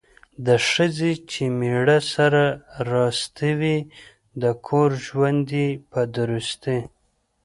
[0.47, 2.43] د ښځې چې میړه سره
[2.91, 3.77] راستي وي
[4.41, 6.79] ،د کور ژوند یې په درستي